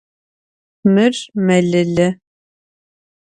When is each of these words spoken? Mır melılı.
Mır 0.93 1.15
melılı. 1.45 2.09